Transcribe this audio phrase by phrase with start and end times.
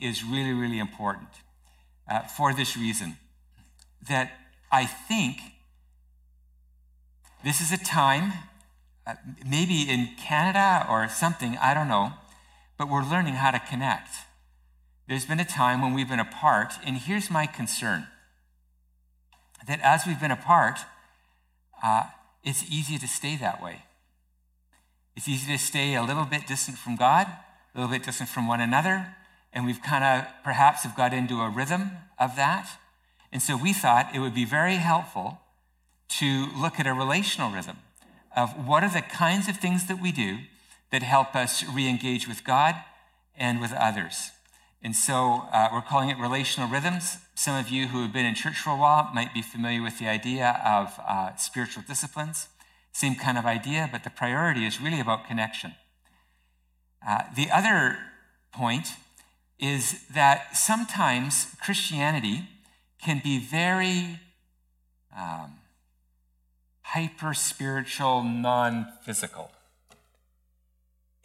[0.00, 1.28] is really, really important
[2.08, 3.16] uh, for this reason
[4.08, 4.32] that
[4.70, 5.38] I think
[7.44, 8.32] this is a time,
[9.06, 9.14] uh,
[9.46, 12.12] maybe in Canada or something, I don't know,
[12.78, 14.10] but we're learning how to connect.
[15.08, 18.08] There's been a time when we've been apart, and here's my concern
[19.66, 20.80] that as we've been apart,
[21.82, 22.04] uh,
[22.42, 23.82] it's easy to stay that way.
[25.16, 27.26] It's easy to stay a little bit distant from God,
[27.74, 29.14] a little bit distant from one another,
[29.54, 32.68] and we've kind of perhaps have got into a rhythm of that.
[33.32, 35.40] And so we thought it would be very helpful
[36.08, 37.78] to look at a relational rhythm
[38.36, 40.38] of what are the kinds of things that we do
[40.90, 42.74] that help us re engage with God
[43.36, 44.32] and with others.
[44.82, 47.16] And so uh, we're calling it relational rhythms.
[47.34, 49.98] Some of you who have been in church for a while might be familiar with
[49.98, 52.48] the idea of uh, spiritual disciplines.
[52.92, 55.74] Same kind of idea, but the priority is really about connection.
[57.06, 57.98] Uh, the other
[58.52, 58.88] point
[59.58, 62.48] is that sometimes Christianity
[63.02, 64.20] can be very
[65.16, 65.54] um,
[66.82, 69.50] hyper spiritual, non physical.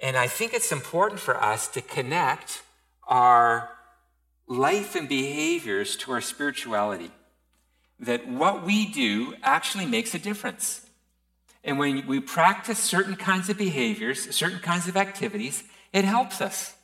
[0.01, 2.61] And I think it's important for us to connect
[3.07, 3.69] our
[4.47, 7.11] life and behaviors to our spirituality.
[7.99, 10.85] That what we do actually makes a difference.
[11.63, 16.75] And when we practice certain kinds of behaviors, certain kinds of activities, it helps us.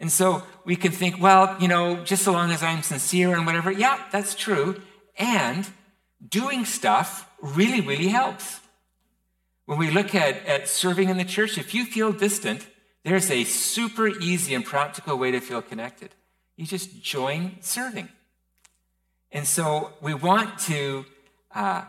[0.00, 3.44] And so we can think, well, you know, just so long as I'm sincere and
[3.44, 4.80] whatever, yeah, that's true.
[5.18, 5.68] And
[6.26, 8.60] doing stuff really, really helps.
[9.66, 12.66] When we look at, at serving in the church, if you feel distant,
[13.04, 16.10] there's a super easy and practical way to feel connected.
[16.56, 18.08] You just join serving.
[19.30, 21.04] And so we want to
[21.54, 21.84] uh,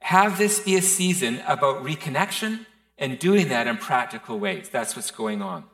[0.00, 2.66] have this be a season about reconnection
[2.98, 4.68] and doing that in practical ways.
[4.68, 5.64] That's what's going on.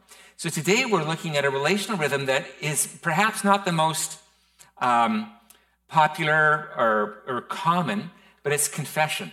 [0.40, 4.20] So today we're looking at a relational rhythm that is perhaps not the most
[4.80, 5.32] um,
[5.88, 8.12] popular or, or common,
[8.44, 9.32] but it's confession.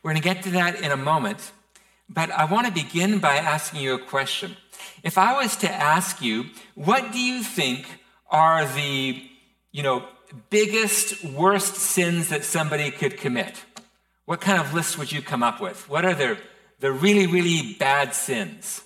[0.00, 1.50] We're going to get to that in a moment,
[2.08, 4.56] but I want to begin by asking you a question.
[5.02, 6.44] If I was to ask you,
[6.76, 7.84] what do you think
[8.30, 9.28] are the,
[9.72, 10.04] you know,
[10.50, 13.60] biggest, worst sins that somebody could commit?
[14.24, 15.88] What kind of list would you come up with?
[15.88, 16.38] What are the,
[16.80, 18.82] the really, really bad sins?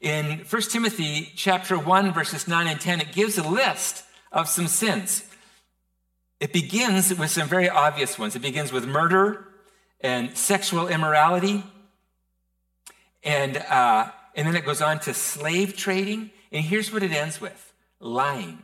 [0.00, 4.68] In 1 Timothy chapter 1, verses 9 and 10, it gives a list of some
[4.68, 5.24] sins.
[6.38, 8.36] It begins with some very obvious ones.
[8.36, 9.48] It begins with murder
[10.00, 11.64] and sexual immorality.
[13.24, 16.30] And, uh, and then it goes on to slave trading.
[16.52, 18.62] And here's what it ends with lying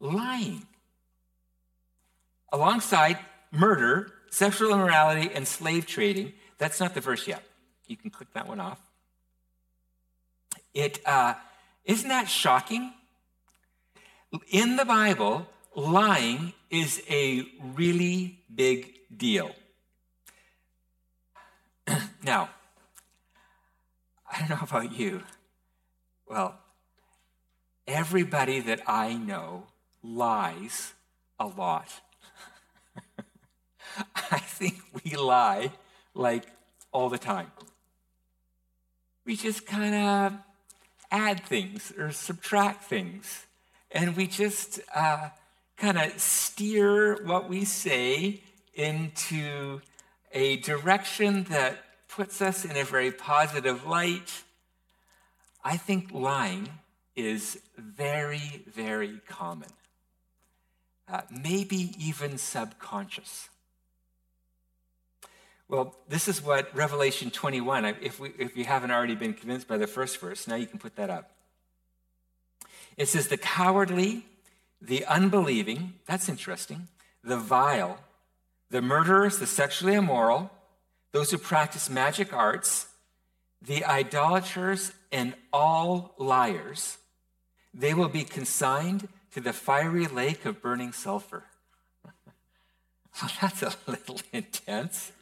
[0.00, 0.66] lying.
[2.52, 3.18] Alongside
[3.52, 7.42] murder, sexual immorality, and slave trading, that's not the verse yet.
[7.86, 8.78] You can click that one off.
[10.74, 11.34] It uh,
[11.86, 12.92] not that shocking?
[14.50, 19.52] In the Bible, lying is a really big deal.
[22.22, 22.50] now,
[24.30, 25.22] I don't know about you.
[26.28, 26.58] Well,
[27.88, 29.64] everybody that I know
[30.02, 30.92] lies
[31.38, 31.88] a lot.
[34.14, 35.72] I think we lie
[36.14, 36.46] like
[36.92, 37.50] all the time.
[39.24, 40.38] We just kind of
[41.10, 43.46] add things or subtract things,
[43.90, 45.28] and we just uh,
[45.76, 48.42] kind of steer what we say
[48.74, 49.80] into
[50.32, 54.42] a direction that puts us in a very positive light.
[55.62, 56.68] I think lying
[57.14, 59.68] is very, very common
[61.10, 63.48] uh, maybe even subconscious.
[65.70, 69.76] Well, this is what Revelation 21, if, we, if you haven't already been convinced by
[69.76, 71.30] the first verse, now you can put that up.
[72.96, 74.26] It says, The cowardly,
[74.82, 76.88] the unbelieving, that's interesting,
[77.22, 78.00] the vile,
[78.70, 80.50] the murderers, the sexually immoral,
[81.12, 82.88] those who practice magic arts,
[83.62, 86.98] the idolaters, and all liars,
[87.72, 91.44] they will be consigned to the fiery lake of burning sulfur.
[92.04, 95.12] well, that's a little intense.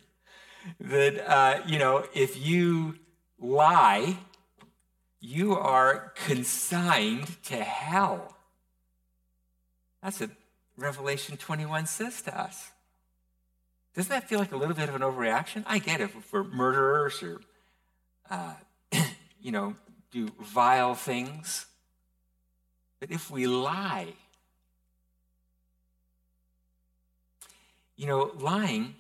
[0.81, 2.97] That, uh, you know, if you
[3.39, 4.19] lie,
[5.21, 8.37] you are consigned to hell.
[10.03, 10.31] That's what
[10.77, 12.71] Revelation 21 says to us.
[13.95, 15.65] Doesn't that feel like a little bit of an overreaction?
[15.67, 17.41] I get it for murderers or,
[18.31, 18.55] uh,
[19.41, 19.75] you know,
[20.13, 21.67] do vile things.
[23.01, 24.15] But if we lie,
[27.97, 28.95] you know, lying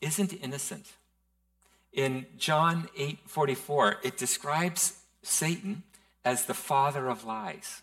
[0.00, 0.86] isn't innocent.
[1.92, 5.82] In John 8 44, it describes Satan
[6.24, 7.82] as the father of lies.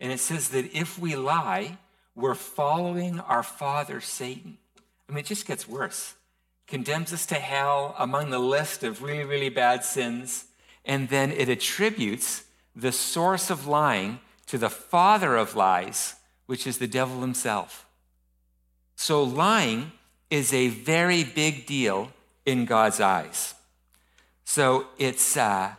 [0.00, 1.78] And it says that if we lie,
[2.14, 4.58] we're following our father, Satan.
[5.08, 6.14] I mean, it just gets worse.
[6.66, 10.44] Condemns us to hell among the list of really, really bad sins.
[10.84, 12.44] And then it attributes
[12.76, 16.14] the source of lying to the father of lies,
[16.46, 17.86] which is the devil himself.
[18.96, 19.92] So lying
[20.30, 22.12] is a very big deal
[22.48, 23.54] in God's eyes.
[24.44, 25.74] So it's, uh,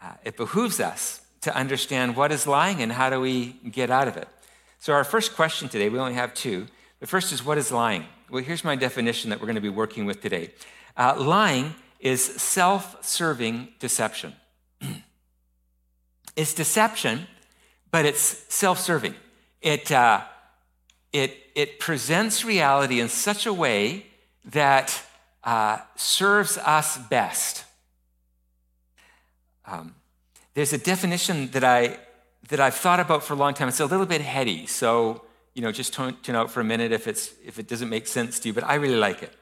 [0.00, 4.06] uh, it behooves us to understand what is lying and how do we get out
[4.06, 4.28] of it.
[4.78, 6.68] So, our first question today, we only have two.
[7.00, 8.04] The first is what is lying?
[8.30, 10.52] Well, here's my definition that we're going to be working with today
[10.96, 14.34] uh, lying is self serving deception.
[16.36, 17.26] it's deception,
[17.90, 18.22] but it's
[18.54, 19.16] self serving.
[19.60, 20.20] It, uh,
[21.12, 24.06] it, it presents reality in such a way
[24.44, 25.02] that
[25.44, 27.64] uh, serves us best.
[29.66, 29.94] Um,
[30.54, 31.98] there's a definition that, I,
[32.48, 33.68] that I've thought about for a long time.
[33.68, 35.22] It's a little bit heady, so
[35.54, 38.06] you know, just tune, tune out for a minute if, it's, if it doesn't make
[38.06, 39.32] sense to you, but I really like it.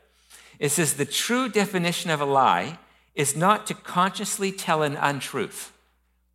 [0.59, 2.79] It says the true definition of a lie
[3.15, 5.73] is not to consciously tell an untruth.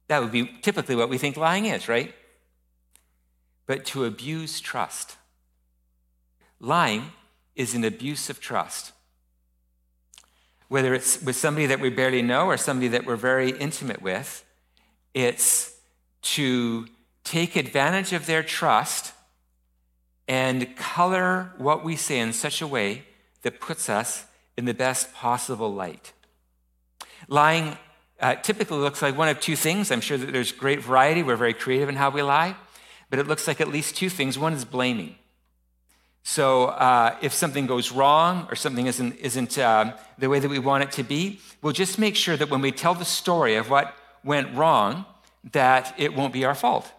[0.08, 2.14] That would be typically what we think lying is, right?
[3.66, 5.18] But to abuse trust.
[6.60, 7.12] Lying
[7.56, 8.92] is an abuse of trust
[10.72, 14.46] whether it's with somebody that we barely know or somebody that we're very intimate with,
[15.14, 15.78] it's
[16.22, 16.88] to
[17.26, 19.12] take advantage of their trust
[20.30, 23.04] and color what we say in such a way
[23.42, 24.24] that puts us
[24.56, 26.14] in the best possible light.
[27.28, 27.78] Lying
[28.22, 29.92] uh, typically looks like one of two things.
[29.92, 31.22] I'm sure that there's great variety.
[31.22, 32.56] We're very creative in how we lie,
[33.10, 34.40] but it looks like at least two things.
[34.40, 35.18] One is blaming.
[36.24, 40.60] So uh, if something goes wrong or something isn't, isn't uh, the way that we
[40.60, 43.70] want it to be, we'll just make sure that when we tell the story of
[43.70, 45.06] what went wrong,
[45.52, 46.92] that it won't be our fault.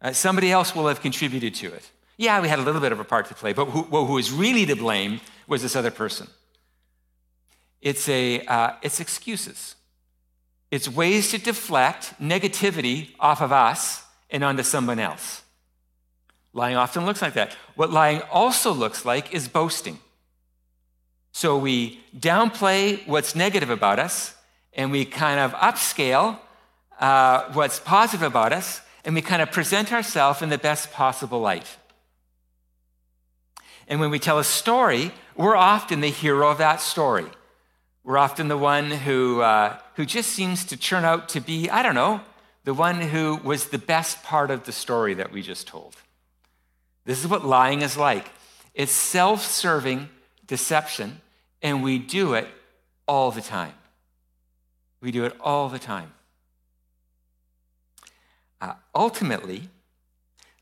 [0.00, 1.90] Uh, somebody else will have contributed to it.
[2.16, 4.32] Yeah, we had a little bit of a part to play, but who, who was
[4.32, 6.26] really to blame was this other person.
[7.80, 9.76] It's, a, uh, it's excuses.
[10.70, 15.42] It's ways to deflect negativity off of us and onto someone else.
[16.58, 17.56] Lying often looks like that.
[17.76, 20.00] What lying also looks like is boasting.
[21.30, 24.34] So we downplay what's negative about us
[24.72, 26.36] and we kind of upscale
[26.98, 31.38] uh, what's positive about us and we kind of present ourselves in the best possible
[31.38, 31.76] light.
[33.86, 37.26] And when we tell a story, we're often the hero of that story.
[38.02, 41.84] We're often the one who, uh, who just seems to turn out to be, I
[41.84, 42.20] don't know,
[42.64, 45.94] the one who was the best part of the story that we just told.
[47.08, 48.30] This is what lying is like
[48.74, 50.10] it's self serving
[50.46, 51.22] deception,
[51.62, 52.46] and we do it
[53.06, 53.72] all the time.
[55.00, 56.12] We do it all the time.
[58.60, 59.70] Uh, ultimately,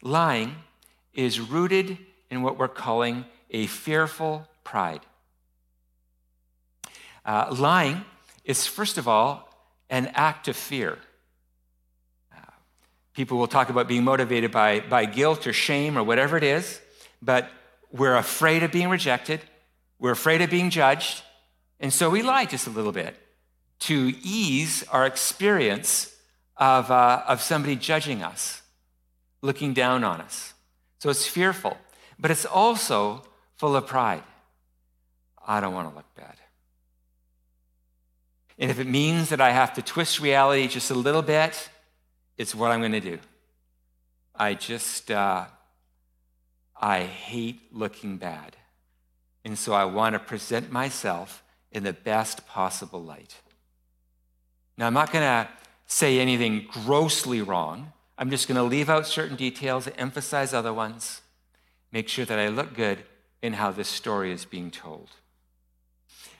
[0.03, 0.55] lying
[1.15, 1.99] is rooted
[2.31, 5.01] in what we're calling a fearful pride.
[7.25, 8.05] Uh, lying
[8.45, 9.49] is, first of all,
[9.91, 10.99] an act of fear.
[13.17, 16.79] People will talk about being motivated by, by guilt or shame or whatever it is,
[17.23, 17.49] but
[17.91, 19.41] we're afraid of being rejected.
[19.99, 21.23] We're afraid of being judged.
[21.81, 23.17] And so we lie just a little bit
[23.79, 26.15] to ease our experience
[26.59, 28.61] of, uh, of somebody judging us,
[29.41, 30.53] looking down on us.
[30.99, 31.79] So it's fearful,
[32.19, 33.23] but it's also
[33.55, 34.25] full of pride.
[35.47, 36.37] I don't want to look bad.
[38.59, 41.71] And if it means that I have to twist reality just a little bit,
[42.39, 43.19] it's what I'm going to do.
[44.35, 45.47] I just, uh,
[46.79, 48.57] I hate looking bad.
[49.45, 53.37] And so I want to present myself in the best possible light.
[54.77, 55.49] Now, I'm not going to
[55.87, 57.93] say anything grossly wrong.
[58.19, 61.23] I'm just going to leave out certain details, emphasize other ones,
[61.93, 63.05] make sure that I look good
[63.41, 65.11] in how this story is being told.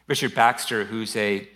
[0.07, 1.49] Richard Baxter, who's a,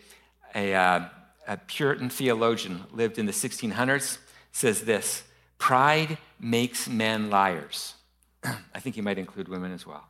[0.54, 1.08] a, uh,
[1.46, 4.18] a Puritan theologian, lived in the 1600s
[4.52, 5.22] says this
[5.58, 7.94] Pride makes men liars.
[8.44, 10.08] I think he might include women as well.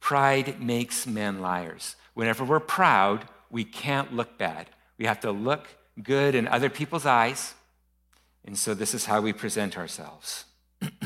[0.00, 1.96] Pride makes men liars.
[2.14, 4.70] Whenever we're proud, we can't look bad.
[4.98, 5.66] We have to look
[6.02, 7.54] good in other people's eyes.
[8.44, 10.44] And so this is how we present ourselves.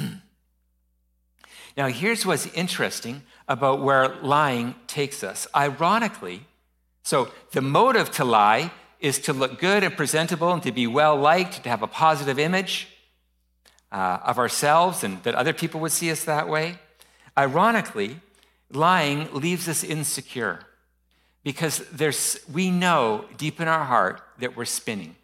[1.76, 5.46] now, here's what's interesting about where lying takes us.
[5.54, 6.46] Ironically,
[7.02, 8.70] so the motive to lie
[9.04, 12.38] is to look good and presentable and to be well liked, to have a positive
[12.38, 12.88] image
[13.92, 16.78] uh, of ourselves and that other people would see us that way.
[17.36, 18.20] Ironically,
[18.70, 20.60] lying leaves us insecure
[21.42, 25.16] Because there's, we know deep in our heart that we're spinning.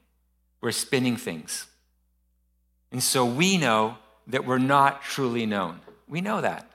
[0.60, 1.66] We're spinning things.
[2.92, 3.96] And so we know
[4.26, 5.80] that we're not truly known.
[6.06, 6.70] We know that.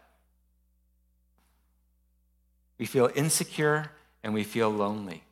[2.79, 3.91] We feel insecure
[4.23, 5.24] and we feel lonely.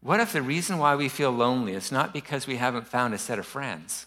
[0.00, 3.18] What if the reason why we feel lonely is not because we haven't found a
[3.18, 4.06] set of friends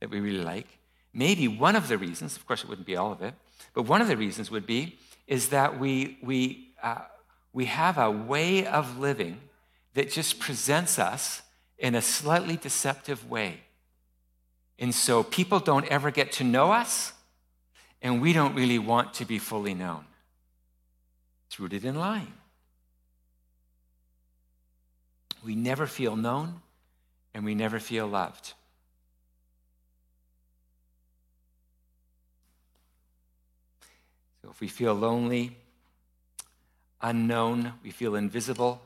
[0.00, 0.66] that we really like?
[1.14, 3.34] Maybe one of the reasons, of course, it wouldn't be all of it,
[3.74, 7.02] but one of the reasons would be is that we, we, uh,
[7.52, 9.40] we have a way of living
[9.94, 11.42] that just presents us
[11.78, 13.60] in a slightly deceptive way.
[14.78, 17.12] And so people don't ever get to know us,
[18.00, 20.04] and we don't really want to be fully known.
[21.46, 22.32] It's rooted in lying.
[25.44, 26.60] We never feel known,
[27.34, 28.54] and we never feel loved.
[34.42, 35.56] So if we feel lonely,
[37.00, 38.80] unknown, we feel invisible,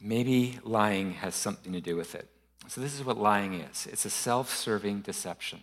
[0.00, 2.28] maybe lying has something to do with it.
[2.68, 5.60] So, this is what lying is it's a self serving deception.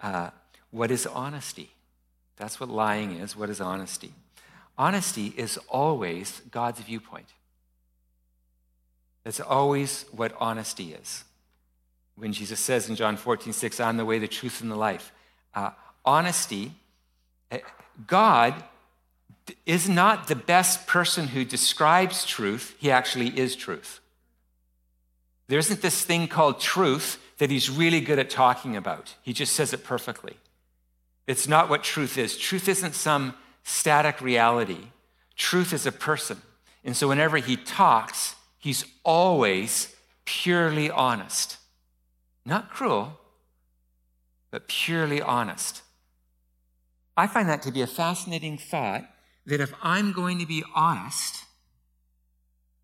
[0.00, 0.30] Uh,
[0.70, 1.70] what is honesty?
[2.36, 3.36] That's what lying is.
[3.36, 4.12] What is honesty?
[4.76, 7.28] Honesty is always God's viewpoint.
[9.22, 11.24] That's always what honesty is.
[12.16, 15.12] When Jesus says in John 14, 6, I'm the way, the truth, and the life.
[15.54, 15.70] Uh,
[16.04, 16.72] honesty,
[17.50, 17.60] eh,
[18.06, 18.54] God
[19.66, 24.00] is not the best person who describes truth, he actually is truth.
[25.48, 29.14] There isn't this thing called truth that he's really good at talking about.
[29.22, 30.36] He just says it perfectly.
[31.26, 32.38] It's not what truth is.
[32.38, 34.86] Truth isn't some static reality,
[35.36, 36.40] truth is a person.
[36.84, 39.94] And so whenever he talks, he's always
[40.24, 41.56] purely honest.
[42.44, 43.18] Not cruel,
[44.50, 45.82] but purely honest.
[47.16, 49.04] I find that to be a fascinating thought
[49.46, 51.44] that if I'm going to be honest,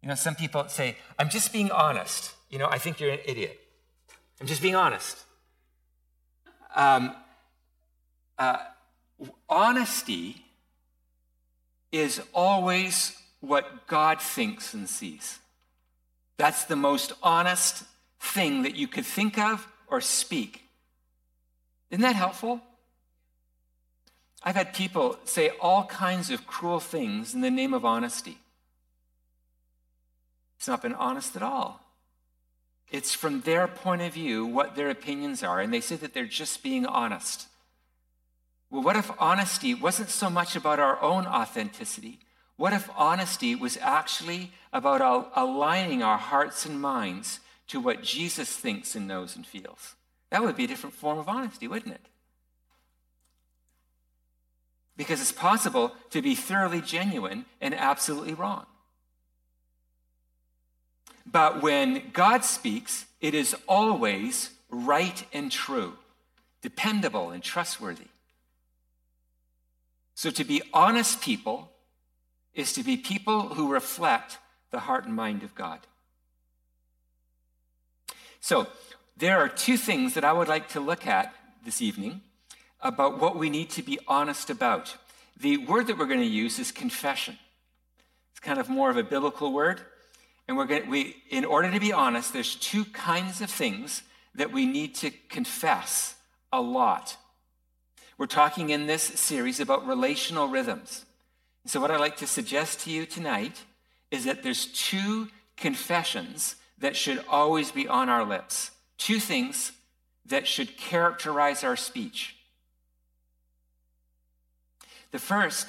[0.02, 2.34] you know, some people say, I'm just being honest.
[2.48, 3.60] You know, I think you're an idiot.
[4.40, 5.18] I'm just being honest.
[6.74, 7.14] Um,
[8.38, 8.58] uh,
[9.48, 10.42] honesty
[11.92, 15.38] is always what God thinks and sees.
[16.36, 17.84] That's the most honest
[18.20, 20.62] thing that you could think of or speak.
[21.90, 22.60] Isn't that helpful?
[24.42, 28.38] I've had people say all kinds of cruel things in the name of honesty.
[30.58, 31.80] It's not been honest at all.
[32.90, 36.24] It's from their point of view what their opinions are, and they say that they're
[36.26, 37.46] just being honest.
[38.70, 42.20] Well, what if honesty wasn't so much about our own authenticity?
[42.56, 48.94] What if honesty was actually about aligning our hearts and minds to what Jesus thinks
[48.94, 49.96] and knows and feels?
[50.30, 52.06] That would be a different form of honesty, wouldn't it?
[54.96, 58.66] Because it's possible to be thoroughly genuine and absolutely wrong.
[61.26, 65.94] But when God speaks, it is always right and true,
[66.60, 68.08] dependable and trustworthy.
[70.20, 71.72] So to be honest people
[72.52, 74.36] is to be people who reflect
[74.70, 75.78] the heart and mind of God.
[78.38, 78.66] So
[79.16, 81.34] there are two things that I would like to look at
[81.64, 82.20] this evening
[82.82, 84.94] about what we need to be honest about.
[85.38, 87.38] The word that we're going to use is confession.
[88.32, 89.80] It's kind of more of a biblical word.
[90.46, 94.02] And we're going to, we, in order to be honest, there's two kinds of things
[94.34, 96.14] that we need to confess
[96.52, 97.16] a lot.
[98.20, 101.06] We're talking in this series about relational rhythms.
[101.64, 103.64] So, what I'd like to suggest to you tonight
[104.10, 109.72] is that there's two confessions that should always be on our lips, two things
[110.26, 112.36] that should characterize our speech.
[115.12, 115.68] The first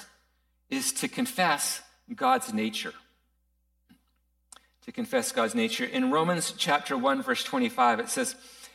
[0.68, 1.80] is to confess
[2.14, 2.92] God's nature.
[4.84, 5.86] To confess God's nature.
[5.86, 8.34] In Romans chapter 1, verse 25, it says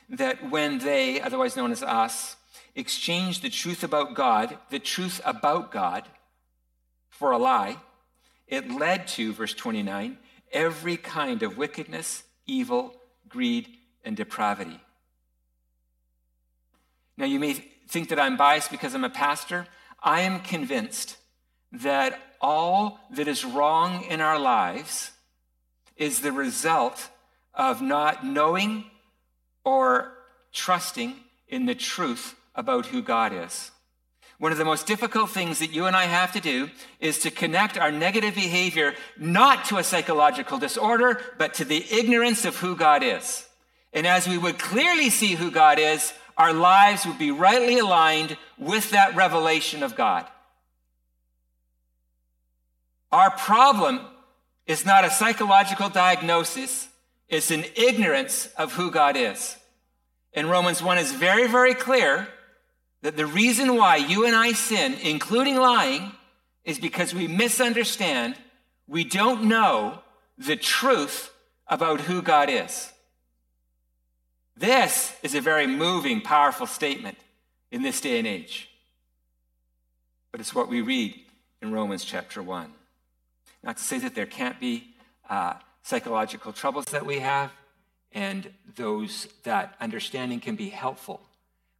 [0.09, 2.36] that when they, otherwise known as us,
[2.77, 6.07] exchanged the truth about God, the truth about God,
[7.09, 7.77] for a lie,
[8.47, 10.17] it led to, verse 29,
[10.51, 12.93] every kind of wickedness, evil,
[13.27, 13.67] greed,
[14.05, 14.79] and depravity.
[17.17, 17.53] Now, you may
[17.89, 19.65] think that I'm biased because I'm a pastor.
[20.01, 21.17] I am convinced
[21.71, 25.11] that all that is wrong in our lives
[25.95, 27.09] is the result
[27.55, 28.85] of not knowing
[29.65, 30.13] or
[30.53, 31.15] trusting
[31.47, 33.71] in the truth about who God is.
[34.39, 37.31] One of the most difficult things that you and I have to do is to
[37.31, 42.75] connect our negative behavior not to a psychological disorder, but to the ignorance of who
[42.75, 43.47] God is.
[43.93, 48.37] And as we would clearly see who God is, our lives would be rightly aligned
[48.59, 50.27] with that revelation of God.
[53.11, 54.01] Our problem
[54.67, 56.89] is not a psychological diagnosis,
[57.27, 59.57] it's an ignorance of who God is.
[60.33, 62.27] And Romans 1 is very, very clear
[63.07, 66.11] that the reason why you and I sin, including lying,
[66.65, 68.35] is because we misunderstand,
[68.85, 69.99] we don't know
[70.37, 71.31] the truth
[71.69, 72.91] about who God is.
[74.57, 77.17] This is a very moving, powerful statement
[77.71, 78.67] in this day and age.
[80.33, 81.15] But it's what we read
[81.61, 82.73] in Romans chapter 1.
[83.63, 84.83] Not to say that there can't be
[85.29, 87.53] uh, psychological troubles that we have,
[88.11, 91.21] and those that understanding can be helpful.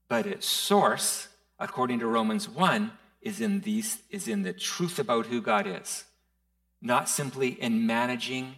[0.08, 1.28] But its source,
[1.60, 6.06] according to Romans 1, is in, these, is in the truth about who God is,
[6.82, 8.56] not simply in managing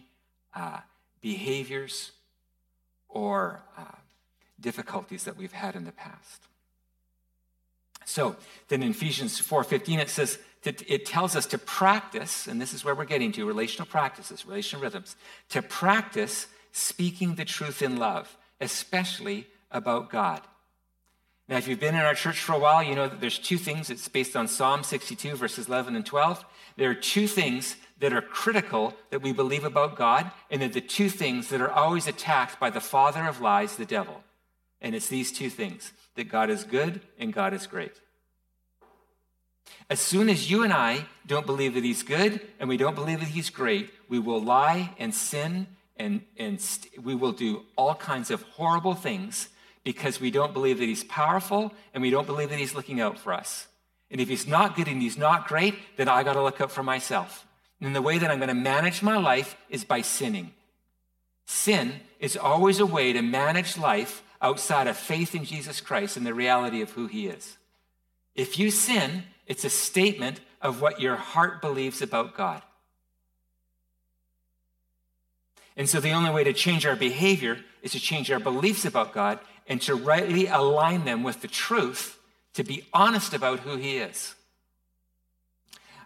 [0.56, 0.79] uh,
[1.22, 2.12] behaviors
[3.08, 3.84] or uh,
[4.60, 6.44] difficulties that we've had in the past.
[8.06, 8.36] So
[8.70, 12.94] then in Ephesians 4:15 it says it tells us to practice, and this is where
[12.94, 15.15] we're getting to relational practices, relational rhythms,
[15.50, 20.41] to practice speaking the truth in love, especially about God.
[21.50, 23.58] Now, if you've been in our church for a while, you know that there's two
[23.58, 23.89] things.
[23.89, 26.46] It's based on Psalm 62, verses 11 and 12.
[26.77, 30.79] There are two things that are critical that we believe about God, and they're the
[30.79, 34.24] two things that are always attacked by the father of lies, the devil.
[34.79, 37.94] And it's these two things that God is good and God is great.
[39.89, 43.22] As soon as you and I don't believe that He's good and we don't believe
[43.22, 45.65] that He's great, we will lie and sin
[45.98, 49.50] and, and st- we will do all kinds of horrible things
[49.89, 53.17] because we don't believe that He's powerful and we don't believe that He's looking out
[53.17, 53.65] for us.
[54.12, 56.71] And if He's not good and He's not great, then I got to look out
[56.71, 57.43] for myself.
[57.82, 60.52] And the way that I'm going to manage my life is by sinning.
[61.47, 66.23] Sin is always a way to manage life outside of faith in Jesus Christ and
[66.23, 67.58] the reality of who He is.
[68.36, 72.62] If you sin, it's a statement of what your heart believes about God.
[75.75, 79.13] And so the only way to change our behavior is to change our beliefs about
[79.13, 82.19] God and to rightly align them with the truth,
[82.55, 84.36] to be honest about who He is.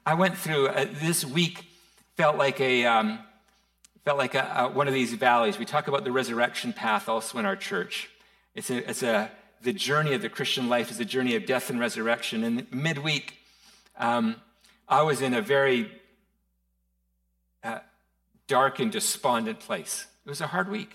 [0.05, 1.65] I went through uh, this week,
[2.15, 2.85] felt like a.
[2.85, 3.19] Um,
[4.05, 5.57] felt like a, a, one of these valleys.
[5.57, 8.09] We talk about the resurrection path also in our church.
[8.53, 11.69] It's a, it's a, the journey of the Christian life is a journey of death
[11.69, 12.43] and resurrection.
[12.43, 13.37] And midweek,
[13.97, 14.35] um,
[14.87, 15.89] I was in a very
[17.63, 17.79] uh,
[18.47, 20.05] dark and despondent place.
[20.25, 20.91] It was a hard week.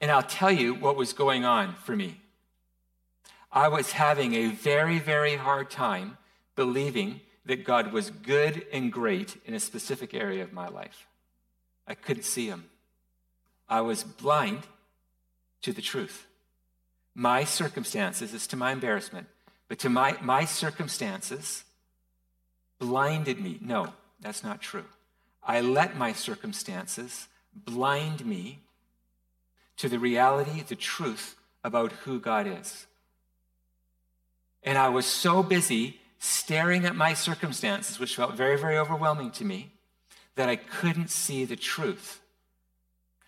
[0.00, 2.20] And I'll tell you what was going on for me.
[3.50, 6.18] I was having a very, very hard time
[6.54, 11.06] believing that God was good and great in a specific area of my life.
[11.86, 12.66] I couldn't see him.
[13.68, 14.60] I was blind
[15.62, 16.26] to the truth.
[17.14, 19.26] My circumstances, is to my embarrassment,
[19.66, 21.64] but to my, my circumstances
[22.78, 23.58] blinded me.
[23.60, 24.84] No, that's not true.
[25.42, 28.60] I let my circumstances blind me
[29.78, 32.86] to the reality, the truth about who God is.
[34.62, 39.44] And I was so busy staring at my circumstances, which felt very, very overwhelming to
[39.44, 39.72] me,
[40.34, 42.20] that I couldn't see the truth.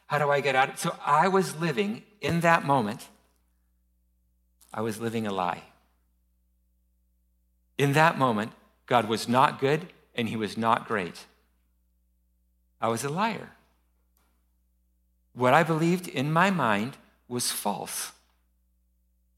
[0.08, 0.78] How do I get out?
[0.78, 3.08] So I was living in that moment,
[4.74, 5.62] I was living a lie.
[7.78, 8.52] In that moment,
[8.86, 11.26] God was not good and he was not great.
[12.80, 13.50] I was a liar.
[15.40, 18.12] What I believed in my mind was false.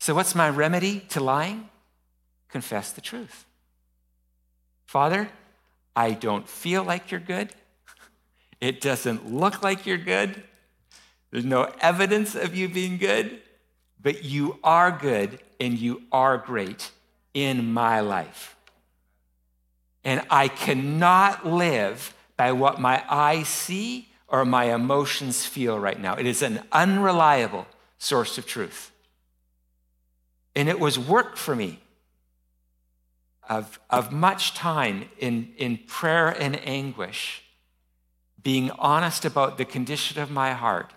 [0.01, 1.71] So, what's my remedy to lying?
[2.49, 3.45] Confess the truth.
[4.85, 5.29] Father,
[5.95, 7.51] I don't feel like you're good.
[8.61, 10.43] It doesn't look like you're good.
[11.31, 13.41] There's no evidence of you being good,
[14.01, 16.93] but you are good and you are great
[17.35, 18.57] in my life.
[20.05, 26.15] And I cannot live by what my eyes see or my emotions feel right now.
[26.15, 27.67] It is an unreliable
[27.99, 28.91] source of truth.
[30.57, 31.81] And it was work for me
[33.49, 37.43] of, of much time in, in prayer and anguish,
[38.43, 40.93] being honest about the condition of my heart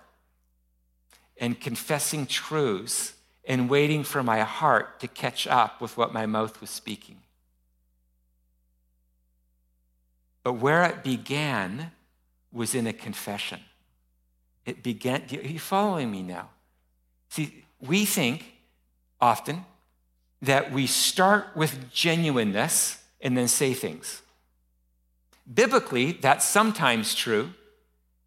[1.38, 3.14] and confessing truths
[3.46, 7.18] and waiting for my heart to catch up with what my mouth was speaking.
[10.42, 11.92] But where it began
[12.56, 13.60] was in a confession.
[14.66, 16.50] It began, are you following me now?
[17.30, 18.56] See, we think
[19.20, 19.66] often
[20.42, 24.22] that we start with genuineness and then say things.
[25.52, 27.54] Biblically, that's sometimes true,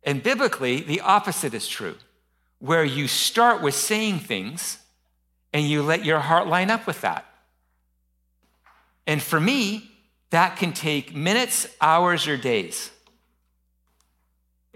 [0.04, 1.96] and biblically, the opposite is true
[2.60, 4.78] where you start with saying things
[5.52, 7.24] and you let your heart line up with that.
[9.06, 9.90] And for me,
[10.30, 12.90] that can take minutes, hours, or days.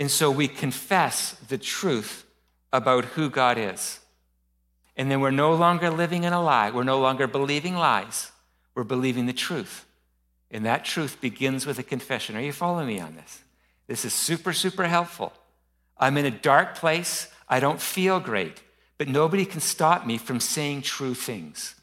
[0.02, 2.26] And so we confess the truth
[2.72, 4.00] about who God is.
[4.96, 6.72] And then we're no longer living in a lie.
[6.72, 8.32] We're no longer believing lies.
[8.74, 9.86] We're believing the truth.
[10.50, 12.34] And that truth begins with a confession.
[12.34, 13.44] Are you following me on this?
[13.86, 15.32] This is super, super helpful.
[15.96, 17.28] I'm in a dark place.
[17.48, 18.60] I don't feel great.
[18.98, 21.76] But nobody can stop me from saying true things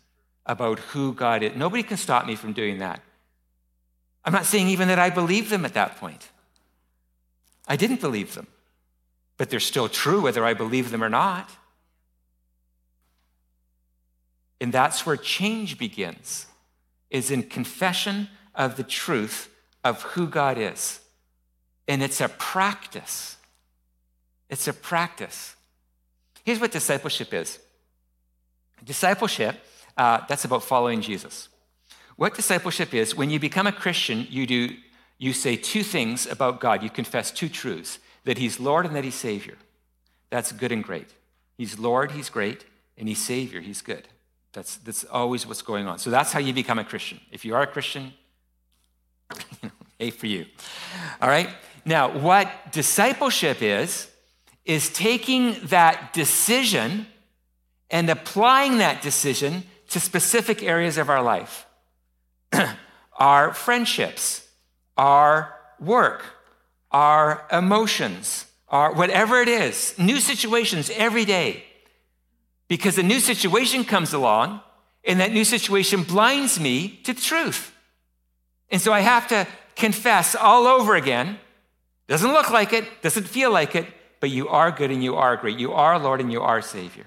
[0.45, 1.55] about who God is.
[1.55, 2.99] Nobody can stop me from doing that.
[4.25, 6.27] I'm not saying even that I believe them at that point.
[7.69, 8.47] I didn't believe them,
[9.37, 11.49] but they're still true whether I believe them or not.
[14.59, 16.47] And that's where change begins,
[17.09, 19.49] is in confession of the truth
[19.83, 20.99] of who God is.
[21.87, 23.37] And it's a practice.
[24.49, 25.55] It's a practice.
[26.43, 27.59] Here's what discipleship is
[28.83, 29.55] discipleship,
[29.97, 31.49] uh, that's about following Jesus.
[32.15, 34.75] What discipleship is, when you become a Christian, you do
[35.19, 36.81] you say two things about God.
[36.81, 39.55] You confess two truths that He's Lord and that He's Savior.
[40.31, 41.09] That's good and great.
[41.57, 42.65] He's Lord, He's great,
[42.97, 44.07] and He's Savior, He's good.
[44.53, 45.99] That's, that's always what's going on.
[45.99, 47.19] So that's how you become a Christian.
[47.31, 48.13] If you are a Christian,
[49.99, 50.45] hey for you.
[51.21, 51.49] All right?
[51.85, 54.09] Now, what discipleship is,
[54.65, 57.07] is taking that decision
[57.89, 61.65] and applying that decision to specific areas of our life
[63.17, 64.47] our friendships,
[64.99, 66.25] our work,
[66.91, 71.63] our emotions, our whatever it is, new situations every day.
[72.67, 74.59] Because a new situation comes along,
[75.05, 77.73] and that new situation blinds me to the truth.
[78.69, 81.39] And so I have to confess all over again.
[82.07, 83.87] Doesn't look like it, doesn't feel like it,
[84.19, 85.57] but you are good and you are great.
[85.57, 87.05] You are Lord and you are Savior.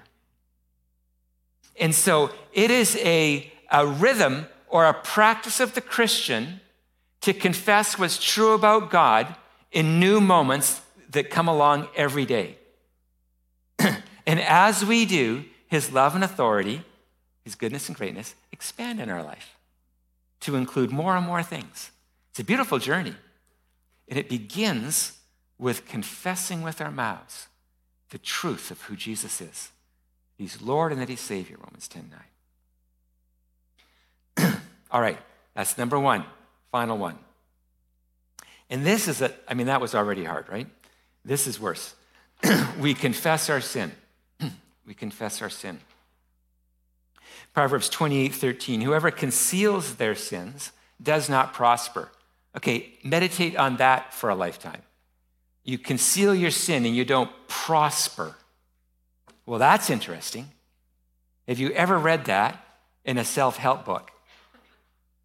[1.79, 6.59] And so it is a, a rhythm or a practice of the Christian
[7.23, 9.33] to confess what's true about God
[9.71, 10.81] in new moments
[11.11, 12.57] that come along every day.
[13.79, 16.83] and as we do, his love and authority,
[17.45, 19.55] his goodness and greatness expand in our life
[20.41, 21.91] to include more and more things.
[22.31, 23.15] It's a beautiful journey.
[24.09, 25.17] And it begins
[25.57, 27.47] with confessing with our mouths
[28.09, 29.71] the truth of who Jesus is.
[30.37, 32.11] He's Lord and that He's Savior, Romans 10
[34.37, 34.53] 9.
[34.91, 35.19] All right,
[35.53, 36.25] that's number one,
[36.73, 37.19] final one.
[38.67, 40.65] And this is, a, I mean, that was already hard, right?
[41.23, 41.93] This is worse.
[42.79, 43.91] we confess our sin.
[44.87, 45.79] we confess our sin.
[47.53, 48.81] Proverbs 28 13.
[48.81, 52.09] Whoever conceals their sins does not prosper.
[52.57, 54.81] Okay, meditate on that for a lifetime.
[55.63, 58.35] You conceal your sin and you don't prosper.
[59.45, 60.49] Well, that's interesting.
[61.47, 62.65] Have you ever read that
[63.05, 64.09] in a self help book?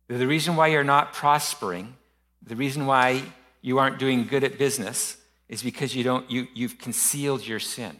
[0.09, 1.95] The reason why you're not prospering,
[2.43, 3.23] the reason why
[3.61, 5.19] you aren't doing good at business
[5.49, 7.97] is because you don't, you, you've concealed your sin.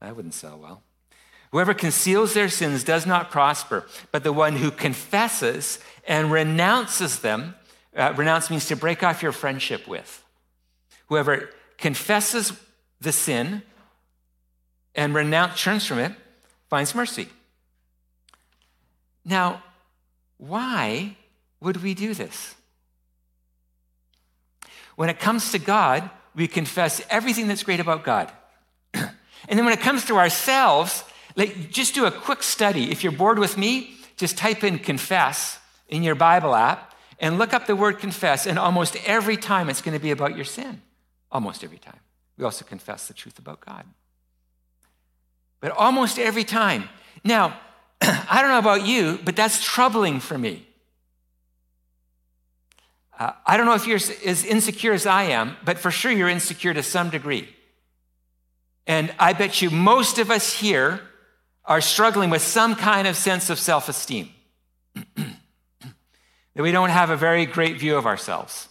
[0.00, 0.82] That wouldn't sell well.
[1.50, 7.56] Whoever conceals their sins does not prosper, but the one who confesses and renounces them,
[7.94, 10.24] uh, renounce means to break off your friendship with.
[11.08, 12.54] Whoever confesses
[13.02, 13.62] the sin
[14.94, 16.12] and renounce, turns from it,
[16.70, 17.28] finds mercy.
[19.26, 19.62] Now,
[20.48, 21.16] why
[21.60, 22.56] would we do this?
[24.96, 28.32] When it comes to God, we confess everything that's great about God.
[28.94, 29.12] and
[29.48, 31.04] then when it comes to ourselves,
[31.36, 32.90] like, just do a quick study.
[32.90, 37.54] If you're bored with me, just type in confess in your Bible app and look
[37.54, 40.82] up the word confess, and almost every time it's going to be about your sin.
[41.30, 42.00] Almost every time.
[42.36, 43.84] We also confess the truth about God.
[45.60, 46.88] But almost every time.
[47.22, 47.56] Now,
[48.28, 50.66] I don't know about you, but that's troubling for me.
[53.18, 56.28] Uh, I don't know if you're as insecure as I am, but for sure you're
[56.28, 57.48] insecure to some degree.
[58.88, 61.00] And I bet you most of us here
[61.64, 64.30] are struggling with some kind of sense of self esteem.
[65.16, 65.36] that
[66.56, 68.68] we don't have a very great view of ourselves.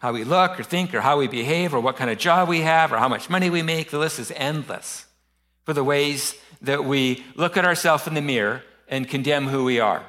[0.00, 2.62] How we look or think or how we behave or what kind of job we
[2.62, 5.06] have or how much money we make, the list is endless
[5.64, 9.80] for the ways that we look at ourselves in the mirror and condemn who we
[9.80, 10.04] are.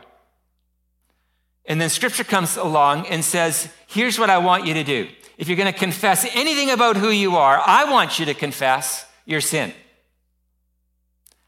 [1.66, 5.10] And then scripture comes along and says, Here's what I want you to do.
[5.38, 9.06] If you're going to confess anything about who you are, I want you to confess
[9.26, 9.74] your sin.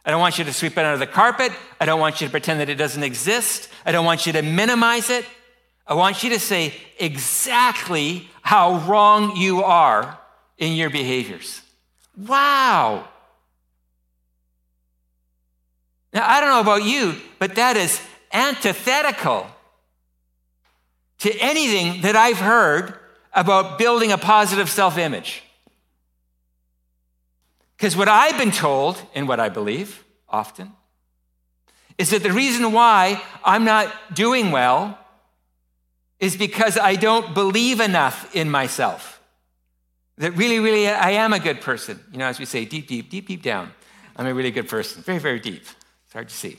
[0.06, 1.52] I don't want you to sweep it under the carpet.
[1.80, 3.70] I don't want you to pretend that it doesn't exist.
[3.86, 5.26] I don't want you to minimize it.
[5.86, 10.20] I want you to say exactly how wrong you are
[10.58, 11.62] in your behaviors.
[12.16, 13.08] Wow.
[16.14, 19.48] Now, I don't know about you, but that is antithetical
[21.20, 22.94] to anything that I've heard
[23.34, 25.44] about building a positive self image.
[27.78, 30.74] Because what I've been told, and what I believe often,
[31.98, 34.98] is that the reason why I'm not doing well
[36.20, 39.22] is because I don't believe enough in myself.
[40.18, 42.00] That really, really, I am a good person.
[42.12, 43.72] You know, as we say, deep, deep, deep, deep down,
[44.18, 45.02] I'm a really good person.
[45.02, 45.64] Very, very deep.
[46.10, 46.58] It's hard to see.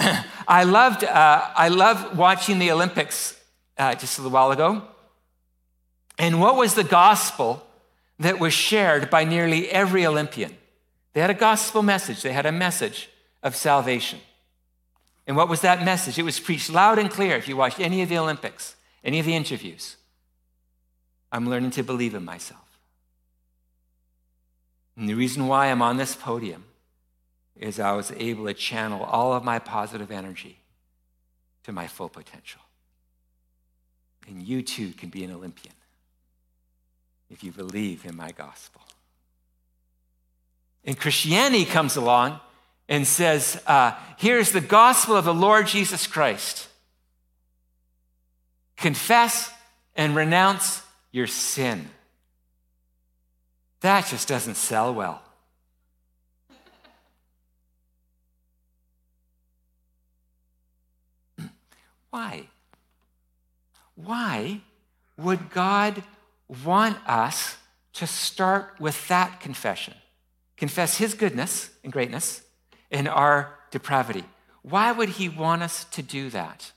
[0.48, 3.40] I loved, uh, I loved watching the Olympics
[3.78, 4.82] uh, just a little while ago.
[6.18, 7.64] And what was the gospel
[8.18, 10.56] that was shared by nearly every Olympian?
[11.12, 13.10] They had a gospel message, they had a message
[13.44, 14.18] of salvation.
[15.28, 16.18] And what was that message?
[16.18, 19.26] It was preached loud and clear if you watched any of the Olympics, any of
[19.26, 19.98] the interviews.
[21.30, 22.60] I'm learning to believe in myself.
[24.96, 26.64] And the reason why I'm on this podium
[27.64, 30.58] is I was able to channel all of my positive energy
[31.62, 32.60] to my full potential.
[34.28, 35.74] And you too can be an Olympian
[37.30, 38.82] if you believe in my gospel.
[40.84, 42.38] And Christianity comes along
[42.86, 46.68] and says, uh, Here's the gospel of the Lord Jesus Christ.
[48.76, 49.50] Confess
[49.96, 51.88] and renounce your sin.
[53.80, 55.23] That just doesn't sell well.
[62.14, 62.46] Why?
[63.96, 64.60] Why
[65.16, 66.04] would God
[66.64, 67.56] want us
[67.94, 69.94] to start with that confession?
[70.56, 72.42] Confess His goodness and greatness
[72.88, 74.22] in our depravity.
[74.62, 76.70] Why would He want us to do that?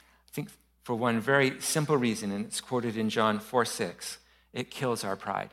[0.00, 0.48] I think
[0.82, 4.16] for one very simple reason, and it's quoted in John 4 6,
[4.54, 5.50] it kills our pride.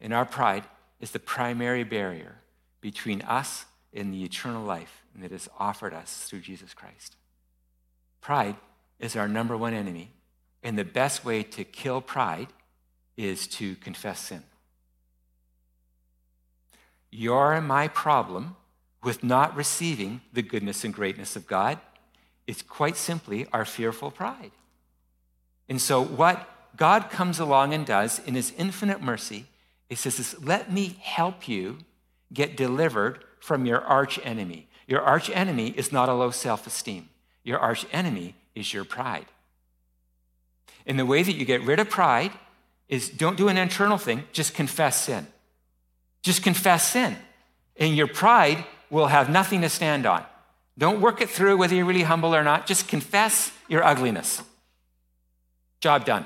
[0.00, 0.62] And our pride
[1.00, 2.36] is the primary barrier
[2.80, 3.64] between us
[3.98, 7.16] and the eternal life that is offered us through Jesus Christ.
[8.20, 8.56] Pride
[8.98, 10.12] is our number one enemy,
[10.62, 12.48] and the best way to kill pride
[13.16, 14.42] is to confess sin.
[17.10, 18.56] Your and my problem
[19.02, 21.78] with not receiving the goodness and greatness of God
[22.46, 24.52] is quite simply our fearful pride.
[25.68, 29.46] And so, what God comes along and does in His infinite mercy,
[29.88, 31.78] He says, Let me help you
[32.32, 34.68] get delivered from your arch enemy.
[34.86, 37.08] Your arch enemy is not a low self esteem,
[37.44, 39.26] your arch enemy is your pride.
[40.86, 42.32] And the way that you get rid of pride
[42.88, 45.26] is don't do an internal thing, just confess sin.
[46.22, 47.16] Just confess sin,
[47.76, 50.24] and your pride will have nothing to stand on.
[50.76, 52.66] Don't work it through whether you're really humble or not.
[52.66, 54.42] Just confess your ugliness.
[55.80, 56.24] Job done.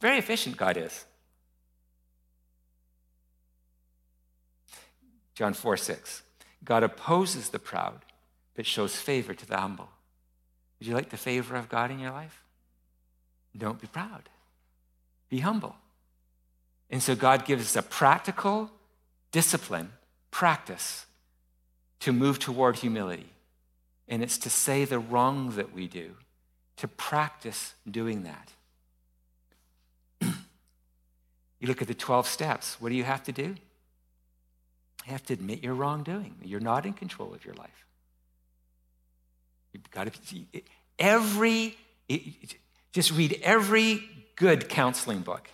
[0.00, 1.04] Very efficient, God is.
[5.40, 6.22] John 4 6.
[6.66, 8.04] God opposes the proud,
[8.54, 9.88] but shows favor to the humble.
[10.78, 12.44] Would you like the favor of God in your life?
[13.56, 14.28] Don't be proud,
[15.30, 15.76] be humble.
[16.90, 18.70] And so God gives us a practical
[19.32, 19.92] discipline,
[20.30, 21.06] practice
[22.00, 23.30] to move toward humility.
[24.08, 26.16] And it's to say the wrong that we do,
[26.76, 28.52] to practice doing that.
[31.60, 32.78] you look at the 12 steps.
[32.78, 33.56] What do you have to do?
[35.06, 36.36] You have to admit your wrongdoing.
[36.42, 37.86] You're not in control of your life.
[39.72, 40.42] You've got to
[40.98, 41.76] every
[42.92, 45.48] just read every good counseling book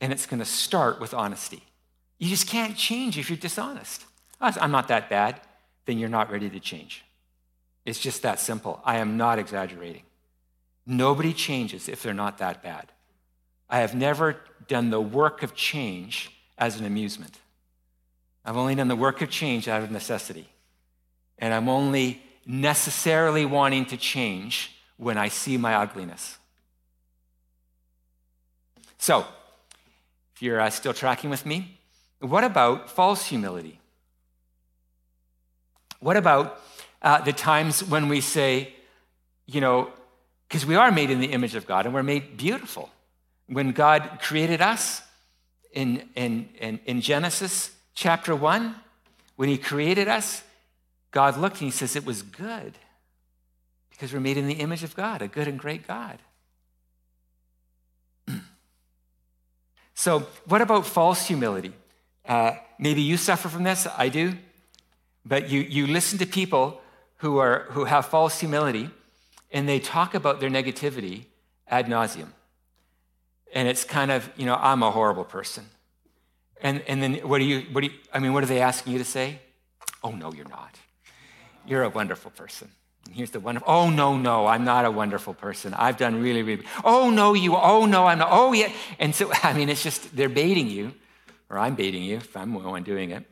[0.00, 1.62] and it's going to start with honesty.
[2.18, 4.04] You just can't change if you're dishonest.
[4.40, 5.40] I'm not that bad,
[5.84, 7.04] then you're not ready to change.
[7.84, 8.80] It's just that simple.
[8.84, 10.02] I am not exaggerating.
[10.86, 12.92] Nobody changes if they're not that bad.
[13.68, 14.36] I have never
[14.66, 17.39] done the work of change as an amusement.
[18.44, 20.48] I've only done the work of change out of necessity.
[21.38, 26.38] And I'm only necessarily wanting to change when I see my ugliness.
[28.98, 29.24] So,
[30.34, 31.78] if you're uh, still tracking with me,
[32.20, 33.80] what about false humility?
[36.00, 36.60] What about
[37.02, 38.74] uh, the times when we say,
[39.46, 39.90] you know,
[40.48, 42.90] because we are made in the image of God and we're made beautiful.
[43.46, 45.02] When God created us
[45.72, 48.74] in, in, in, in Genesis chapter 1,
[49.36, 50.42] when He created us,
[51.10, 52.74] God looked and He says it was good
[53.90, 56.18] because we're made in the image of God, a good and great God.
[59.92, 61.74] So, what about false humility?
[62.26, 64.32] Uh, maybe you suffer from this, I do.
[65.26, 66.80] But you, you listen to people
[67.18, 68.88] who, are, who have false humility
[69.52, 71.24] and they talk about their negativity
[71.68, 72.28] ad nauseum.
[73.52, 75.66] And it's kind of, you know, I'm a horrible person.
[76.62, 78.92] And, and then what do you, what do you, I mean, what are they asking
[78.92, 79.40] you to say?
[80.02, 80.76] Oh, no, you're not.
[81.66, 82.70] you're a wonderful person.
[83.06, 85.74] And here's the wonderful, oh, no, no, I'm not a wonderful person.
[85.74, 88.70] I've done really, really, oh, no, you, oh, no, I'm not, oh, yeah.
[88.98, 90.92] And so, I mean, it's just, they're baiting you,
[91.48, 93.24] or I'm baiting you if I'm the one doing it,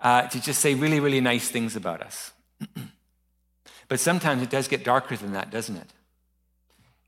[0.00, 2.32] uh, to just say really, really nice things about us.
[3.88, 5.92] but sometimes it does get darker than that, doesn't it?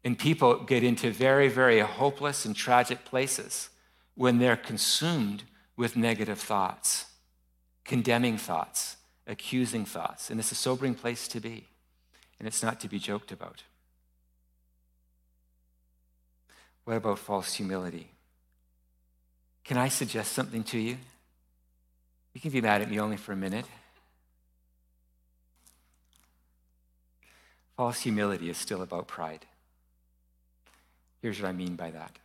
[0.02, 3.68] And people get into very, very hopeless and tragic places
[4.14, 5.44] when they're consumed
[5.80, 7.06] with negative thoughts,
[7.86, 10.28] condemning thoughts, accusing thoughts.
[10.28, 11.68] And it's a sobering place to be,
[12.38, 13.62] and it's not to be joked about.
[16.84, 18.08] What about false humility?
[19.64, 20.98] Can I suggest something to you?
[22.34, 23.64] You can be mad at me only for a minute.
[27.78, 29.46] False humility is still about pride.
[31.22, 32.18] Here's what I mean by that.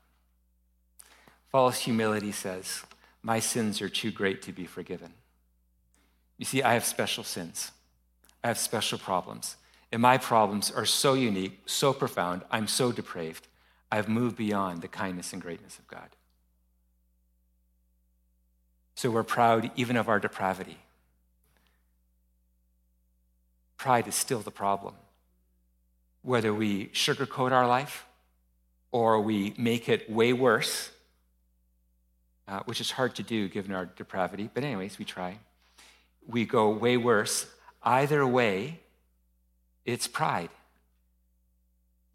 [1.53, 2.83] False humility says,
[3.25, 5.11] My sins are too great to be forgiven.
[6.38, 7.71] You see, I have special sins,
[8.43, 9.55] I have special problems.
[9.91, 13.47] And my problems are so unique, so profound, I'm so depraved.
[13.91, 16.09] I've moved beyond the kindness and greatness of God.
[18.95, 20.77] So we're proud even of our depravity.
[23.77, 24.95] Pride is still the problem.
[26.21, 28.05] Whether we sugarcoat our life
[28.91, 30.91] or we make it way worse,
[32.47, 35.39] uh, which is hard to do given our depravity, but, anyways, we try.
[36.27, 37.47] We go way worse.
[37.84, 38.79] Either way,
[39.86, 40.49] it's pride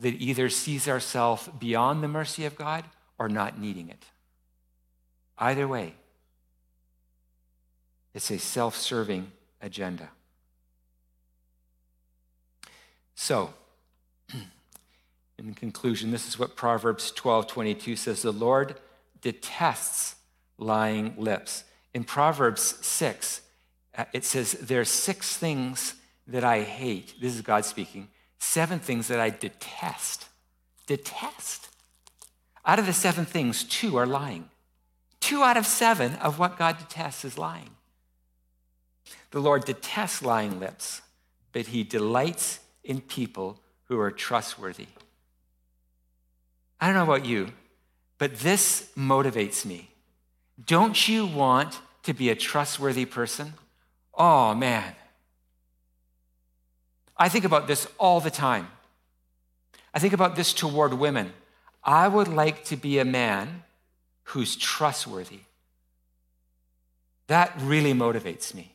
[0.00, 2.84] that either sees ourselves beyond the mercy of God
[3.18, 4.04] or not needing it.
[5.38, 5.94] Either way,
[8.14, 10.10] it's a self serving agenda.
[13.14, 13.52] So,
[15.38, 18.76] in conclusion, this is what Proverbs 12 22 says The Lord
[19.20, 20.16] detests
[20.60, 21.64] lying lips.
[21.92, 23.40] In Proverbs 6,
[23.96, 25.94] uh, it says, There are six things
[26.26, 27.14] that I hate.
[27.20, 28.08] This is God speaking.
[28.38, 30.26] Seven things that I detest.
[30.86, 31.68] Detest.
[32.64, 34.48] Out of the seven things, two are lying.
[35.18, 37.70] Two out of seven of what God detests is lying.
[39.30, 41.02] The Lord detests lying lips,
[41.52, 44.88] but he delights in people who are trustworthy.
[46.80, 47.52] I don't know about you,
[48.18, 49.89] but this motivates me.
[50.66, 53.54] Don't you want to be a trustworthy person?
[54.14, 54.94] Oh, man.
[57.16, 58.68] I think about this all the time.
[59.92, 61.32] I think about this toward women.
[61.82, 63.64] I would like to be a man
[64.24, 65.40] who's trustworthy.
[67.26, 68.72] That really motivates me.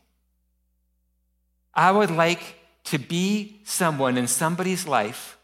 [1.74, 5.38] I would like to be someone in somebody's life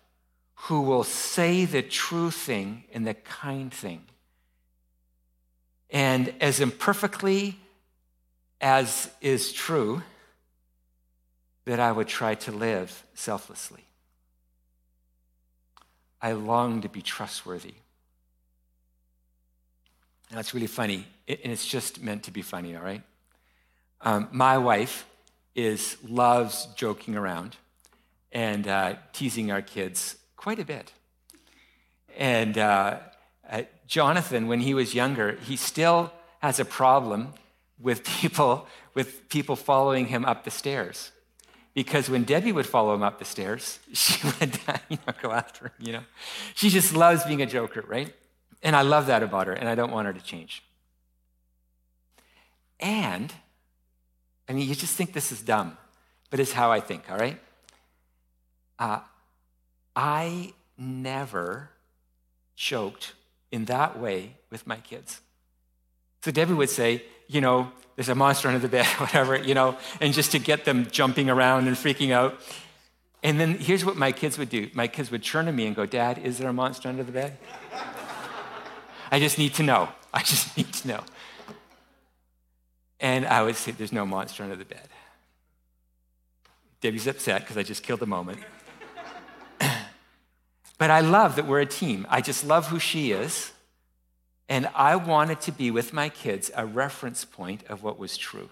[0.55, 4.03] who will say the true thing and the kind thing.
[5.91, 7.59] And as imperfectly
[8.61, 10.03] as is true,
[11.65, 13.83] that I would try to live selflessly.
[16.21, 17.73] I long to be trustworthy.
[20.29, 23.01] And that's really funny, and it's just meant to be funny, all right?
[23.99, 25.05] Um, my wife
[25.55, 27.57] is loves joking around
[28.31, 30.93] and uh, teasing our kids quite a bit.
[32.17, 32.99] And uh,
[33.91, 37.33] Jonathan, when he was younger, he still has a problem
[37.77, 41.11] with people with people following him up the stairs.
[41.73, 45.65] Because when Debbie would follow him up the stairs, she would you know, go after
[45.65, 46.03] him, you know.
[46.55, 48.15] She just loves being a joker, right?
[48.63, 50.63] And I love that about her, and I don't want her to change.
[52.79, 53.33] And,
[54.47, 55.77] I mean, you just think this is dumb,
[56.29, 57.41] but it's how I think, all right?
[58.79, 58.99] Uh,
[59.97, 61.71] I never
[62.55, 63.15] joked
[63.51, 65.21] in that way with my kids.
[66.23, 69.77] So Debbie would say, you know, there's a monster under the bed, whatever, you know,
[69.99, 72.39] and just to get them jumping around and freaking out.
[73.23, 75.75] And then here's what my kids would do my kids would turn to me and
[75.75, 77.37] go, Dad, is there a monster under the bed?
[79.11, 79.89] I just need to know.
[80.13, 81.03] I just need to know.
[82.99, 84.87] And I would say, There's no monster under the bed.
[86.81, 88.39] Debbie's upset because I just killed the moment.
[90.81, 92.07] But I love that we're a team.
[92.09, 93.51] I just love who she is.
[94.49, 98.49] And I wanted to be with my kids a reference point of what was true.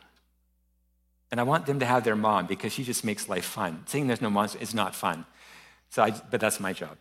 [1.31, 3.81] And I want them to have their mom because she just makes life fun.
[3.87, 5.25] Saying there's no monster is not fun.
[5.89, 6.97] So I, but that's my job.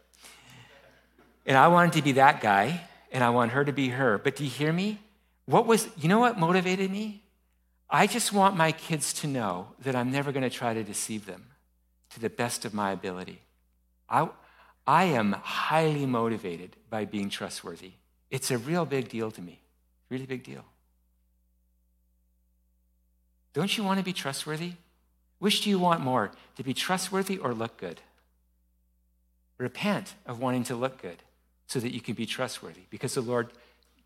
[1.44, 2.80] And I wanted to be that guy,
[3.12, 4.16] and I want her to be her.
[4.16, 4.98] But do you hear me?
[5.44, 7.22] What was, you know what motivated me?
[7.90, 11.26] I just want my kids to know that I'm never going to try to deceive
[11.26, 11.48] them
[12.14, 13.42] to the best of my ability.
[14.08, 14.30] I,
[14.88, 17.92] I am highly motivated by being trustworthy.
[18.30, 19.60] It's a real big deal to me.
[20.08, 20.64] Really big deal.
[23.52, 24.72] Don't you want to be trustworthy?
[25.40, 28.00] Which do you want more, to be trustworthy or look good?
[29.58, 31.18] Repent of wanting to look good
[31.66, 33.48] so that you can be trustworthy because the Lord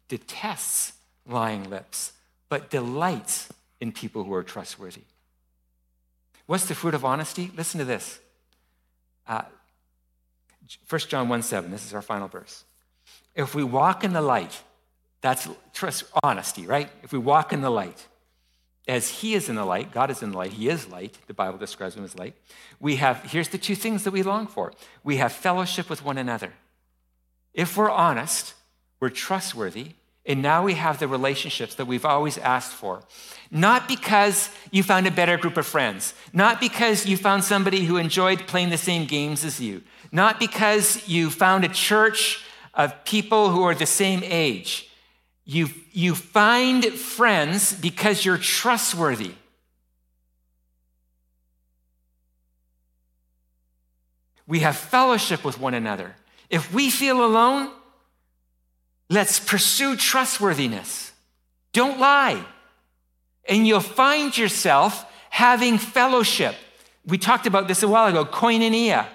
[0.08, 0.94] detests
[1.28, 2.12] lying lips,
[2.48, 3.48] but delights
[3.80, 5.02] in people who are trustworthy.
[6.46, 7.52] What's the fruit of honesty?
[7.56, 8.18] Listen to this.
[9.28, 9.42] Uh,
[10.88, 12.64] 1 John 1 7, this is our final verse.
[13.34, 14.62] If we walk in the light,
[15.20, 16.90] that's trust, honesty, right?
[17.02, 18.06] If we walk in the light,
[18.88, 21.34] as He is in the light, God is in the light, He is light, the
[21.34, 22.34] Bible describes Him as light.
[22.80, 24.72] We have, here's the two things that we long for
[25.04, 26.52] we have fellowship with one another.
[27.54, 28.54] If we're honest,
[29.00, 29.92] we're trustworthy,
[30.24, 33.02] and now we have the relationships that we've always asked for.
[33.50, 37.96] Not because you found a better group of friends, not because you found somebody who
[37.96, 42.44] enjoyed playing the same games as you, not because you found a church
[42.74, 44.88] of people who are the same age.
[45.44, 49.32] You, you find friends because you're trustworthy.
[54.46, 56.14] We have fellowship with one another.
[56.48, 57.70] If we feel alone,
[59.12, 61.12] let's pursue trustworthiness.
[61.72, 62.44] Don't lie.
[63.48, 66.54] And you'll find yourself having fellowship.
[67.06, 69.06] We talked about this a while ago koinonia,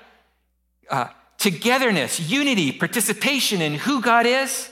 [0.89, 4.71] uh, togetherness, unity, participation in who God is.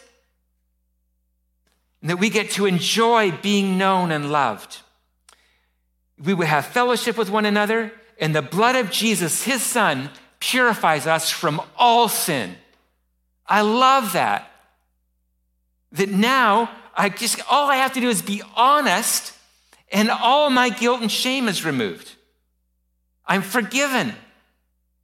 [2.01, 4.77] And that we get to enjoy being known and loved.
[6.23, 11.07] We will have fellowship with one another, and the blood of Jesus, his son, purifies
[11.07, 12.55] us from all sin.
[13.47, 14.51] I love that.
[15.95, 19.33] That now I just all I have to do is be honest
[19.91, 22.15] and all my guilt and shame is removed.
[23.25, 24.13] I'm forgiven.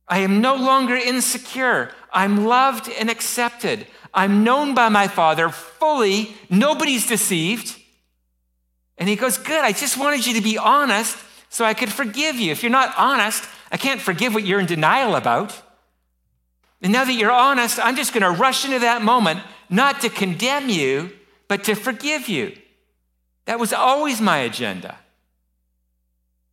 [0.07, 1.91] I am no longer insecure.
[2.11, 3.87] I'm loved and accepted.
[4.13, 6.35] I'm known by my Father fully.
[6.49, 7.77] Nobody's deceived.
[8.97, 11.17] And he goes, Good, I just wanted you to be honest
[11.49, 12.51] so I could forgive you.
[12.51, 15.59] If you're not honest, I can't forgive what you're in denial about.
[16.81, 19.39] And now that you're honest, I'm just going to rush into that moment,
[19.71, 21.11] not to condemn you,
[21.47, 22.55] but to forgive you.
[23.45, 24.97] That was always my agenda.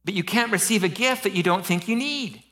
[0.04, 2.42] But you can't receive a gift that you don't think you need.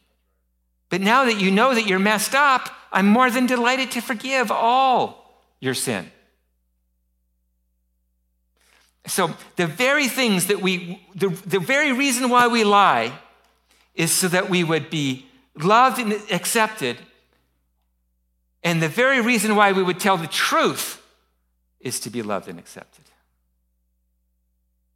[0.90, 4.50] But now that you know that you're messed up, I'm more than delighted to forgive
[4.50, 6.10] all your sin.
[9.06, 13.12] So, the very things that we, the, the very reason why we lie
[13.94, 16.98] is so that we would be loved and accepted.
[18.66, 21.00] And the very reason why we would tell the truth
[21.78, 23.04] is to be loved and accepted.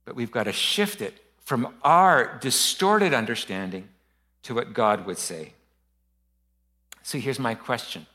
[0.05, 3.89] But we've got to shift it from our distorted understanding
[4.43, 5.53] to what God would say.
[7.05, 8.07] So here's my question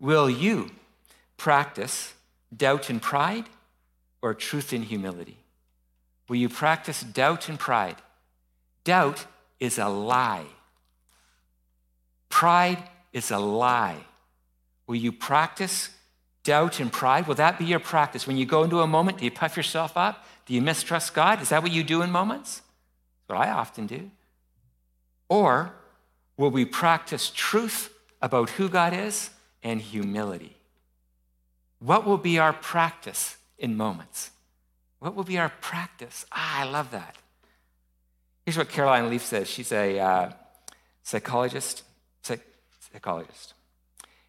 [0.00, 0.70] Will you
[1.36, 2.14] practice
[2.56, 3.44] doubt and pride
[4.22, 5.36] or truth and humility?
[6.26, 7.96] Will you practice doubt and pride?
[8.82, 9.26] Doubt
[9.60, 10.46] is a lie.
[12.30, 13.98] Pride is a lie.
[14.86, 15.90] Will you practice
[16.42, 17.26] doubt and pride?
[17.26, 18.26] Will that be your practice?
[18.26, 20.24] When you go into a moment, do you puff yourself up?
[20.46, 21.40] Do you mistrust God?
[21.40, 22.62] Is that what you do in moments?
[23.26, 24.10] That's what I often do.
[25.28, 25.72] Or
[26.36, 29.30] will we practice truth about who God is
[29.62, 30.56] and humility?
[31.78, 34.30] What will be our practice in moments?
[34.98, 36.26] What will be our practice?
[36.32, 37.16] Ah, I love that.
[38.44, 39.48] Here's what Caroline Leaf says.
[39.48, 40.32] She's a uh,
[41.02, 41.82] psychologist.
[42.22, 42.46] Psych-
[42.92, 43.53] psychologist.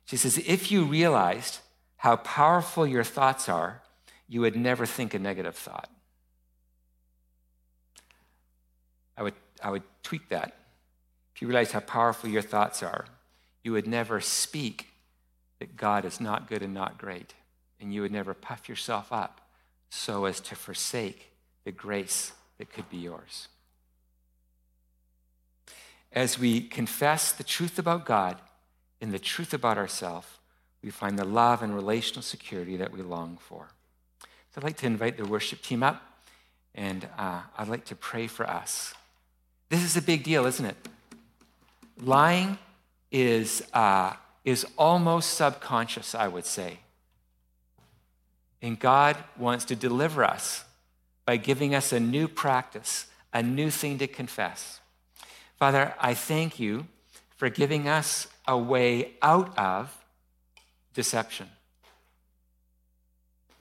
[0.05, 1.59] She says, if you realized
[1.97, 3.81] how powerful your thoughts are,
[4.27, 5.89] you would never think a negative thought.
[9.17, 9.33] I would,
[9.63, 10.55] I would tweak that.
[11.35, 13.05] If you realize how powerful your thoughts are,
[13.63, 14.89] you would never speak
[15.59, 17.33] that God is not good and not great.
[17.79, 19.41] And you would never puff yourself up
[19.89, 21.31] so as to forsake
[21.63, 23.47] the grace that could be yours.
[26.11, 28.39] As we confess the truth about God
[29.01, 30.27] and the truth about ourselves,
[30.83, 33.69] we find the love and relational security that we long for.
[34.21, 36.01] So I'd like to invite the worship team up,
[36.73, 38.93] and uh, I'd like to pray for us.
[39.69, 40.75] This is a big deal, isn't it?
[42.01, 42.57] Lying
[43.11, 46.79] is, uh, is almost subconscious, I would say.
[48.61, 50.65] And God wants to deliver us
[51.25, 54.79] by giving us a new practice, a new thing to confess.
[55.57, 56.87] Father, I thank you
[57.37, 59.95] for giving us a way out of
[60.93, 61.47] deception.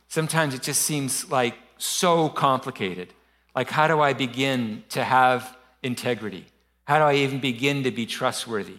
[0.09, 3.13] Sometimes it just seems like so complicated.
[3.55, 6.47] Like, how do I begin to have integrity?
[6.85, 8.79] How do I even begin to be trustworthy?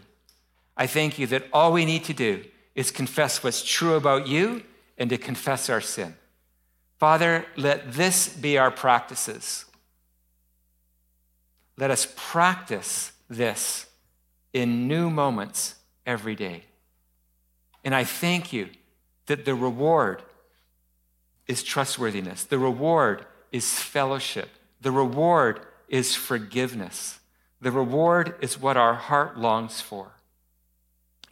[0.78, 2.43] I thank you that all we need to do
[2.74, 4.64] is confess what's true about you
[4.97, 6.16] and to confess our sin.
[6.97, 9.66] Father, let this be our practices.
[11.78, 13.88] Let us practice this
[14.53, 15.76] in new moments
[16.06, 16.64] every day.
[17.84, 18.70] And I thank you
[19.28, 20.22] that the reward
[21.47, 24.49] is trustworthiness, the reward is fellowship,
[24.82, 27.20] the reward is forgiveness,
[27.62, 30.12] the reward is what our heart longs for.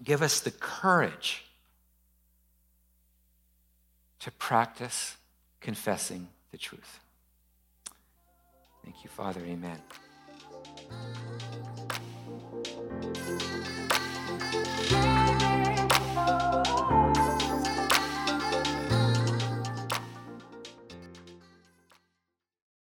[0.04, 1.46] Give us the courage
[4.20, 5.18] to practice
[5.60, 7.00] confessing the truth.
[8.84, 9.42] Thank you, Father.
[9.42, 9.80] Amen.